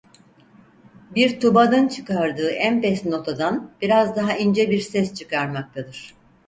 [1.15, 6.13] Bir tubanın çıkardığı en pes notadan biraz daha ince bir ses çıkarmaktadır.